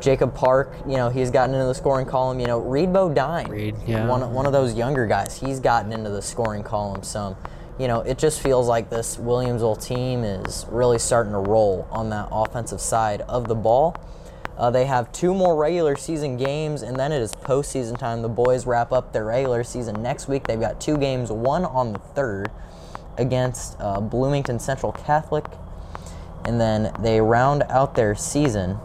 [0.00, 2.38] Jacob Park, you know, he's gotten into the scoring column.
[2.38, 4.06] You know, Reed Bodine, Reed, yeah.
[4.06, 7.36] one, one of those younger guys, he's gotten into the scoring column some.
[7.78, 12.10] You know, it just feels like this Williamsville team is really starting to roll on
[12.10, 13.96] that offensive side of the ball.
[14.56, 18.22] Uh, they have two more regular season games, and then it is postseason time.
[18.22, 20.46] The boys wrap up their regular season next week.
[20.46, 22.50] They've got two games, one on the third
[23.16, 25.44] against uh, Bloomington Central Catholic,
[26.44, 28.78] and then they round out their season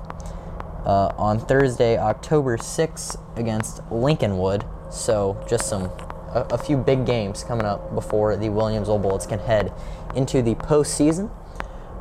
[0.85, 4.65] uh, on Thursday, October 6th against Lincolnwood.
[4.91, 5.91] So just some
[6.33, 9.73] a, a few big games coming up before the Williamsville Bullets can head
[10.15, 11.29] into the postseason.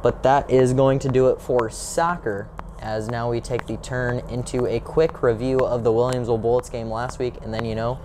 [0.03, 2.49] But that is going to do it for soccer.
[2.81, 6.89] As now we take the turn into a quick review of the Williamsville Bullets game
[6.89, 7.99] last week, and then you know,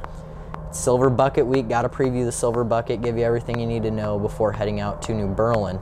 [0.71, 1.69] Silver Bucket Week.
[1.69, 4.79] Got to preview the Silver Bucket, give you everything you need to know before heading
[4.79, 5.79] out to New Berlin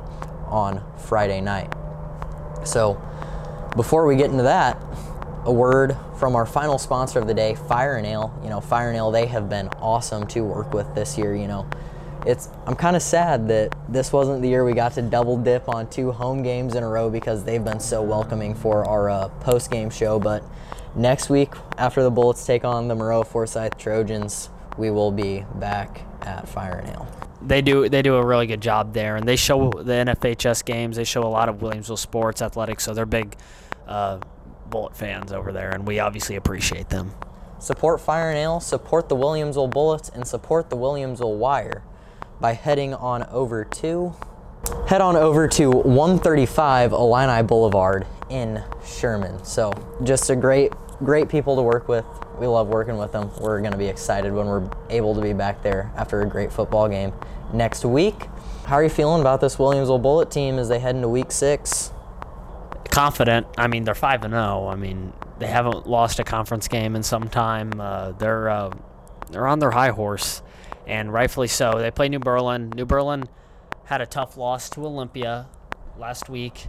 [0.52, 1.74] on Friday night.
[2.64, 3.02] So,
[3.76, 4.82] before we get into that,
[5.46, 8.38] a word from our final sponsor of the day, Fire and Ale.
[8.44, 11.36] You know, Fire and Ale, they have been awesome to work with this year.
[11.36, 11.68] You know,
[12.26, 15.68] it's I'm kind of sad that this wasn't the year we got to double dip
[15.68, 19.30] on two home games in a row because they've been so welcoming for our uh,
[19.40, 20.20] post game show.
[20.20, 20.44] But
[20.96, 26.02] next week, after the Bullets take on the Maroa Forsyth Trojans, we will be back
[26.22, 27.31] at Fire and Ale.
[27.46, 30.98] They do they do a really good job there, and they show the NFHS games.
[30.98, 33.36] They show a lot of Williamsville sports athletics, so they're big
[33.88, 34.20] uh,
[34.70, 37.14] Bullet fans over there, and we obviously appreciate them.
[37.60, 41.84] Support Fire and Ale, support the Williamsville Bullets, and support the Williamsville Wire
[42.40, 44.16] by heading on over to
[44.88, 49.44] head on over to 135 Illini Boulevard in Sherman.
[49.44, 49.72] So
[50.04, 50.72] just a great
[51.04, 52.06] great people to work with.
[52.40, 53.30] We love working with them.
[53.40, 56.52] We're going to be excited when we're able to be back there after a great
[56.52, 57.14] football game
[57.54, 58.28] next week.
[58.66, 61.92] How are you feeling about this Williamsville Bullet team as they head into week 6?
[62.92, 63.48] confident.
[63.58, 64.68] I mean, they're five and zero.
[64.68, 67.80] I mean, they haven't lost a conference game in some time.
[67.80, 68.72] Uh, they're uh,
[69.32, 70.44] they're on their high horse,
[70.86, 71.80] and rightfully so.
[71.80, 72.72] They play New Berlin.
[72.76, 73.24] New Berlin
[73.86, 75.48] had a tough loss to Olympia
[75.98, 76.68] last week.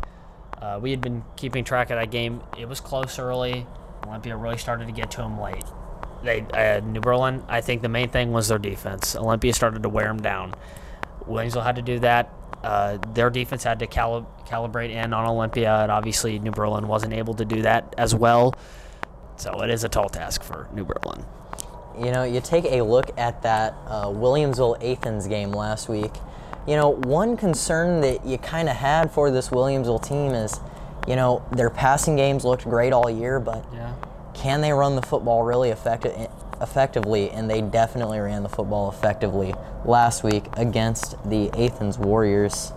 [0.61, 2.41] Uh, we had been keeping track of that game.
[2.59, 3.67] It was close early.
[4.07, 5.65] Olympia really started to get to them late.
[6.23, 7.43] They uh, New Berlin.
[7.49, 9.17] I think the main thing was their defense.
[9.17, 10.55] Olympia started to wear them down.
[11.27, 12.33] Williamsville had to do that.
[12.63, 17.13] Uh, their defense had to cali- calibrate in on Olympia, and obviously New Berlin wasn't
[17.13, 18.55] able to do that as well.
[19.37, 21.25] So it is a tall task for New Berlin.
[21.99, 26.13] You know, you take a look at that uh, Williamsville Athens game last week.
[26.67, 30.61] You know, one concern that you kind of had for this Williamsville team is,
[31.07, 33.91] you know, their passing games looked great all year, but Yeah.
[34.35, 36.29] can they run the football really effective,
[36.61, 37.31] effectively?
[37.31, 42.73] And they definitely ran the football effectively last week against the Athens Warriors.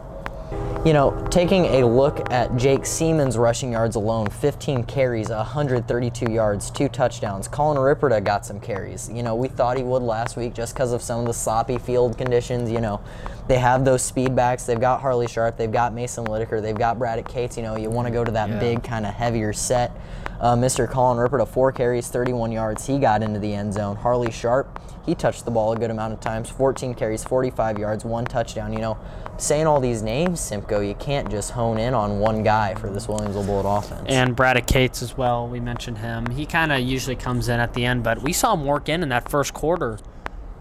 [0.86, 6.70] You know, taking a look at Jake Seaman's rushing yards alone 15 carries, 132 yards,
[6.70, 7.48] two touchdowns.
[7.48, 9.10] Colin Ripperda got some carries.
[9.10, 11.80] You know, we thought he would last week just because of some of the sloppy
[11.80, 12.70] field conditions.
[12.70, 13.02] You know,
[13.48, 14.66] they have those speed backs.
[14.68, 17.58] They've got Harley Sharp, they've got Mason Lideker, they've got Braddock Cates.
[17.58, 18.60] You know, you want to go to that Yeah.
[18.60, 19.92] big, kind of heavier set.
[20.40, 20.88] Uh, Mr.
[20.88, 22.86] Colin Ripperda, four carries, 31 yards.
[22.86, 23.96] He got into the end zone.
[23.96, 26.48] Harley Sharp, he touched the ball a good amount of times.
[26.50, 28.72] 14 carries, 45 yards, one touchdown.
[28.74, 28.98] You know,
[29.38, 33.08] saying all these names, Simko, you can't just hone in on one guy for this
[33.08, 34.06] Williamsville Bullet offense.
[34.08, 35.48] And Braddock Cates as well.
[35.48, 36.28] We mentioned him.
[36.28, 39.04] He kind of usually comes in at the end, but we saw him work in
[39.04, 40.00] in that first quarter.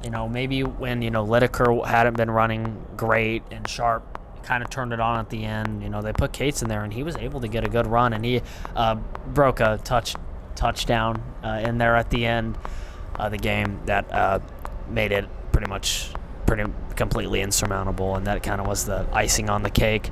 [0.02, 4.70] You know, maybe when you know Lideker hadn't been running great and Sharp kind of
[4.70, 5.82] turned it on at the end.
[5.82, 7.86] You know, they put Cates in there, and he was able to get a good
[7.86, 8.42] run, and he
[8.76, 10.14] uh, broke a touch
[10.54, 12.56] touchdown uh, in there at the end
[13.16, 14.38] of the game that uh,
[14.88, 16.10] made it pretty much
[16.46, 20.10] pretty completely insurmountable, and that kind of was the icing on the cake.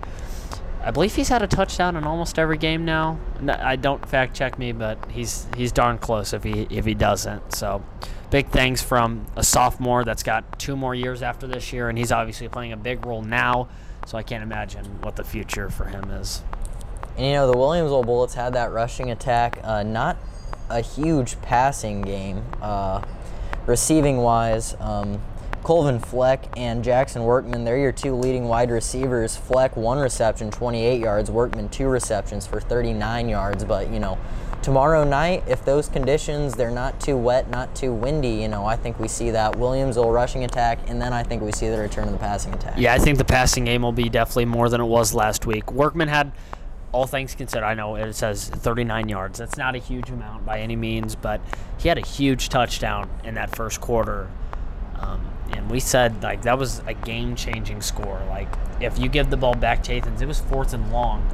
[0.84, 3.18] I believe he's had a touchdown in almost every game now.
[3.46, 7.54] I don't fact check me, but he's he's darn close if he if he doesn't.
[7.54, 7.84] So,
[8.30, 12.10] big things from a sophomore that's got two more years after this year, and he's
[12.10, 13.68] obviously playing a big role now.
[14.06, 16.42] So I can't imagine what the future for him is.
[17.16, 20.16] And you know, the Williamsville Bullets had that rushing attack, uh, not
[20.68, 22.42] a huge passing game.
[22.60, 23.02] Uh,
[23.66, 25.20] receiving wise, um,
[25.62, 29.36] Colvin Fleck and Jackson Workman, they're your two leading wide receivers.
[29.36, 31.30] Fleck, one reception, 28 yards.
[31.30, 33.62] Workman, two receptions for 39 yards.
[33.64, 34.18] But, you know,
[34.62, 38.76] tomorrow night, if those conditions, they're not too wet, not too windy, you know, I
[38.76, 41.78] think we see that Williams Williamsville rushing attack, and then I think we see the
[41.78, 42.74] return of the passing attack.
[42.76, 45.72] Yeah, I think the passing game will be definitely more than it was last week.
[45.72, 46.32] Workman had,
[46.92, 49.38] all things considered, I know it says 39 yards.
[49.38, 51.40] That's not a huge amount by any means, but
[51.78, 54.28] he had a huge touchdown in that first quarter.
[55.02, 55.20] Um,
[55.52, 58.22] and we said like that was a game-changing score.
[58.28, 58.48] Like
[58.80, 61.28] if you give the ball back to Athens, it was fourth and long.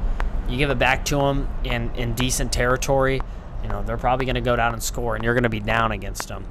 [0.49, 3.21] You give it back to him in in decent territory,
[3.63, 5.59] you know they're probably going to go down and score, and you're going to be
[5.59, 6.45] down against them.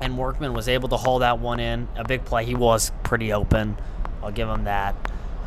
[0.00, 1.88] And Workman was able to haul that one in.
[1.96, 2.44] A big play.
[2.44, 3.76] He was pretty open.
[4.22, 4.94] I'll give him that.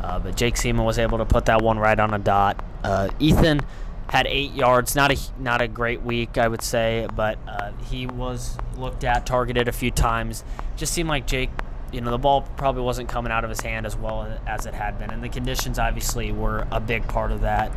[0.02, 2.62] Uh, but Jake Seaman was able to put that one right on a dot.
[2.82, 3.60] Uh, Ethan
[4.08, 4.96] had eight yards.
[4.96, 9.26] Not a not a great week, I would say, but uh, he was looked at,
[9.26, 10.44] targeted a few times.
[10.76, 11.50] Just seemed like Jake.
[11.90, 14.74] You know, the ball probably wasn't coming out of his hand as well as it
[14.74, 17.72] had been, and the conditions obviously were a big part of that.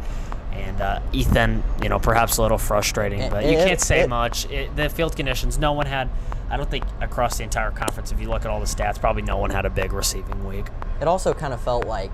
[0.51, 4.49] And uh, Ethan, you know, perhaps a little frustrating, but you can't say much.
[4.51, 6.09] It, the field conditions, no one had.
[6.49, 9.21] I don't think across the entire conference, if you look at all the stats, probably
[9.21, 10.65] no one had a big receiving week.
[10.99, 12.11] It also kind of felt like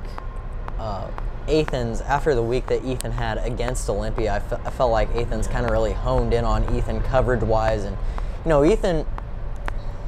[0.78, 1.10] uh,
[1.50, 5.48] Athens, after the week that Ethan had against Olympia, I, fe- I felt like Athens
[5.48, 7.84] kind of really honed in on Ethan coverage wise.
[7.84, 7.98] And,
[8.46, 9.06] you know, Ethan,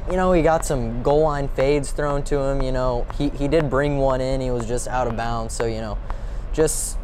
[0.10, 2.62] you know, he got some goal line fades thrown to him.
[2.62, 5.54] You know, he, he did bring one in, he was just out of bounds.
[5.54, 5.98] So, you know,
[6.52, 6.98] just,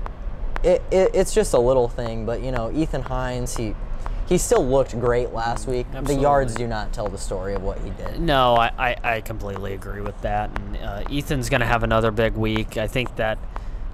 [0.63, 2.26] it, it, it's just a little thing.
[2.26, 3.76] But, you know, Ethan Hines, he,
[4.28, 5.86] he still looked great last week.
[5.88, 6.15] Absolutely.
[6.15, 8.19] The yards do not tell the story of what he did.
[8.19, 10.50] No, I, I, I completely agree with that.
[10.60, 12.78] And uh, Ethan's going to have another big week.
[12.78, 13.38] I think that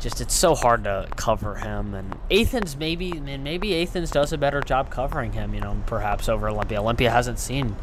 [0.01, 1.93] just it's so hard to cover him.
[1.93, 5.53] And Athens maybe, mean, maybe Athens does a better job covering him.
[5.53, 6.81] You know, perhaps over Olympia.
[6.81, 7.75] Olympia hasn't seen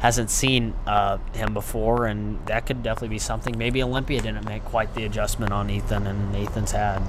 [0.00, 3.56] hasn't seen uh, him before, and that could definitely be something.
[3.58, 7.02] Maybe Olympia didn't make quite the adjustment on Ethan, and Ethan's had.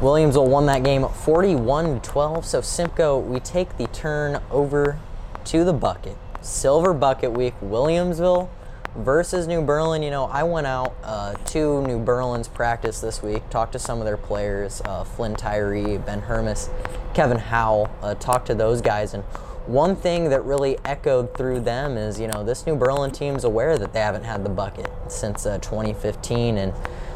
[0.00, 4.98] Williamsville won that game 41 12 So Simko, we take the turn over
[5.46, 6.16] to the bucket.
[6.40, 8.48] Silver bucket week, Williamsville
[8.96, 10.02] versus New Berlin.
[10.02, 13.98] You know, I went out uh, to New Berlin's practice this week, talked to some
[13.98, 16.70] of their players, uh, Flynn Tyree, Ben Hermes,
[17.14, 19.24] Kevin Howell, uh, talked to those guys, and
[19.66, 23.78] one thing that really echoed through them is, you know, this New Berlin team's aware
[23.78, 26.74] that they haven't had the bucket since uh, 2015, and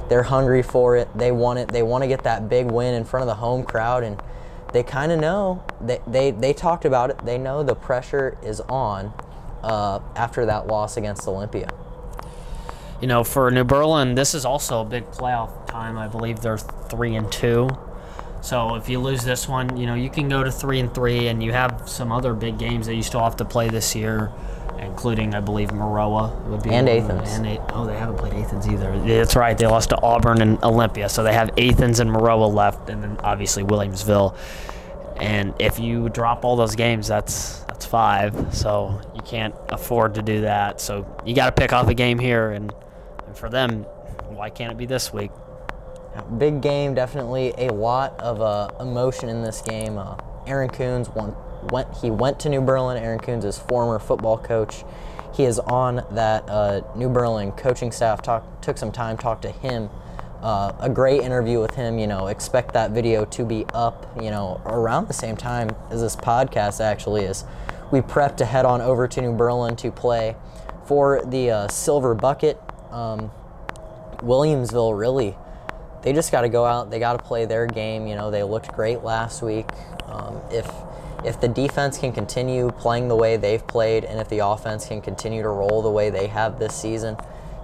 [0.09, 1.09] they're hungry for it.
[1.15, 1.69] They want it.
[1.69, 4.23] They want to get that big win in front of the home crowd, and
[4.73, 5.63] they kind of know.
[5.81, 7.19] They, they they talked about it.
[7.19, 9.13] They know the pressure is on
[9.63, 11.69] uh, after that loss against Olympia.
[13.01, 15.97] you know, for New Berlin, this is also a big playoff time.
[15.99, 17.69] I believe they're three and two.
[18.41, 21.29] So if you lose this one, you know you can go to three and three,
[21.29, 24.33] and you have some other big games that you still have to play this year,
[24.79, 26.89] including I believe Maroa would be And.
[26.89, 27.31] Athens.
[27.33, 28.99] And oh, they haven't played Athens either.
[29.01, 29.57] That's right.
[29.59, 33.17] They lost to Auburn and Olympia, so they have Athens and Maroa left, and then
[33.23, 34.37] obviously Williamsville.
[35.21, 38.55] And if you drop all those games, that's that's five.
[38.55, 40.81] So you can't afford to do that.
[40.81, 42.73] So you got to pick off a game here, and,
[43.27, 43.83] and for them,
[44.29, 45.31] why can't it be this week?
[46.39, 49.99] Big game, definitely a lot of uh, emotion in this game.
[49.99, 50.17] Uh,
[50.47, 51.35] Aaron Coons, one
[51.71, 52.97] went he went to New Berlin.
[53.03, 54.85] Aaron Coons is former football coach.
[55.35, 58.23] He is on that uh, New Berlin coaching staff.
[58.23, 59.91] Talk, took some time, talked to him.
[60.43, 61.99] Uh, a great interview with him.
[61.99, 64.07] You know, expect that video to be up.
[64.21, 67.45] You know, around the same time as this podcast actually is.
[67.91, 70.37] We prep to head on over to New Berlin to play
[70.87, 72.61] for the uh, Silver Bucket.
[72.91, 73.31] Um,
[74.19, 75.37] Williamsville really,
[76.03, 76.91] they just got to go out.
[76.91, 78.07] They got to play their game.
[78.07, 79.67] You know, they looked great last week.
[80.07, 80.71] Um, if
[81.25, 85.01] if the defense can continue playing the way they've played, and if the offense can
[85.01, 87.17] continue to roll the way they have this season,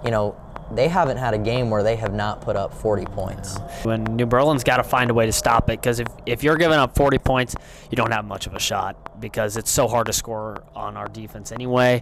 [0.03, 0.35] you know,
[0.71, 3.57] they haven't had a game where they have not put up 40 points.
[3.83, 6.57] When New Berlin's got to find a way to stop it because if, if you're
[6.57, 7.55] giving up 40 points,
[7.91, 11.07] you don't have much of a shot because it's so hard to score on our
[11.07, 12.01] defense anyway.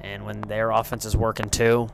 [0.00, 1.88] And when their offense is working too,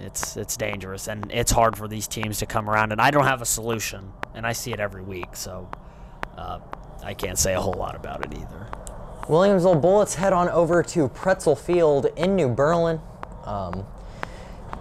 [0.00, 2.92] it's it's dangerous and it's hard for these teams to come around.
[2.92, 5.70] And I don't have a solution, and I see it every week, so
[6.36, 6.58] uh,
[7.04, 8.68] I can't say a whole lot about it either.
[9.28, 13.00] Williamsville Bullets head on over to Pretzel Field in New Berlin.
[13.44, 13.86] Um,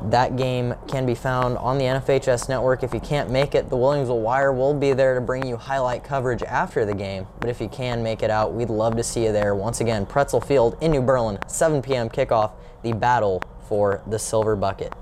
[0.10, 2.84] that game can be found on the NFHS network.
[2.84, 6.04] If you can't make it, the Williamsville Wire will be there to bring you highlight
[6.04, 7.28] coverage after the game.
[7.40, 9.54] But if you can make it out, we'd love to see you there.
[9.54, 12.10] Once again, Pretzel Field in New Berlin, 7 p.m.
[12.10, 14.94] kickoff, the battle for the silver bucket.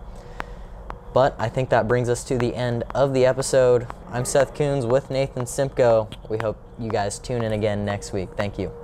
[1.14, 3.88] But I think that brings us to the end of the episode.
[4.12, 6.14] I'm Seth Kunz with Nathan Simko.
[6.30, 8.30] We hope you guys tune in again next week.
[8.36, 8.79] Thank you.